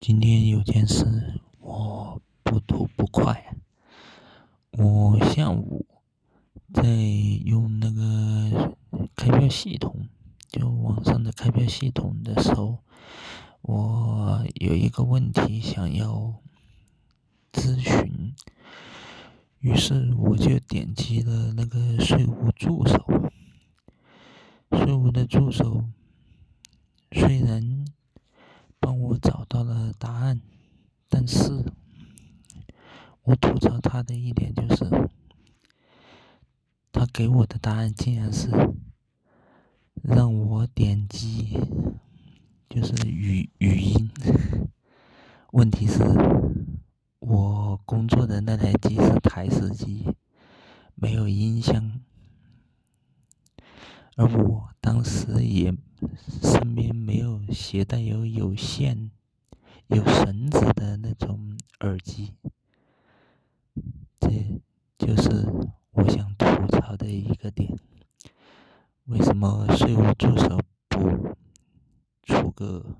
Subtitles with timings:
[0.00, 3.56] 今天有件事我不吐不快。
[4.70, 5.84] 我下午
[6.72, 6.84] 在
[7.44, 8.76] 用那个
[9.16, 10.08] 开票系统，
[10.48, 12.78] 就网上的开票系统的时候，
[13.60, 16.36] 我有一个问题想要
[17.52, 18.32] 咨询，
[19.58, 23.04] 于是我就点击了那个税务助手。
[24.70, 25.82] 税务的助手
[29.18, 30.40] 找到了答案，
[31.08, 31.64] 但是
[33.22, 35.10] 我吐槽他的一点就是，
[36.92, 38.50] 他给我的答案竟然是
[40.02, 41.58] 让我点击，
[42.68, 44.10] 就是语语音。
[45.52, 46.02] 问题是，
[47.18, 50.06] 我工作的那台机是台式机，
[50.94, 52.00] 没有音箱。
[54.16, 55.72] 而我当时也
[56.42, 59.10] 身边没有携带有有线、
[59.88, 62.34] 有绳子的那种耳机，
[64.20, 64.30] 这
[64.96, 65.44] 就是
[65.90, 67.76] 我想吐槽的一个点。
[69.06, 71.36] 为什么税务助手不
[72.22, 72.96] 出个